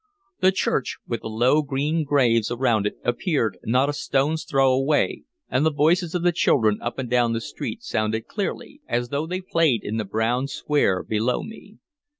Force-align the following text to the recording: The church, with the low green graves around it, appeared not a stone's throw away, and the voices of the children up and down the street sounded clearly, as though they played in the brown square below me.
The 0.39 0.51
church, 0.51 0.97
with 1.07 1.21
the 1.21 1.27
low 1.29 1.61
green 1.61 2.03
graves 2.03 2.49
around 2.49 2.87
it, 2.87 2.95
appeared 3.05 3.59
not 3.63 3.87
a 3.87 3.93
stone's 3.93 4.43
throw 4.45 4.73
away, 4.73 5.25
and 5.47 5.63
the 5.63 5.71
voices 5.71 6.15
of 6.15 6.23
the 6.23 6.31
children 6.31 6.81
up 6.81 6.97
and 6.97 7.07
down 7.07 7.33
the 7.33 7.39
street 7.41 7.83
sounded 7.83 8.25
clearly, 8.25 8.81
as 8.87 9.09
though 9.09 9.27
they 9.27 9.41
played 9.41 9.83
in 9.83 9.97
the 9.97 10.03
brown 10.03 10.47
square 10.47 11.03
below 11.03 11.43
me. 11.43 11.77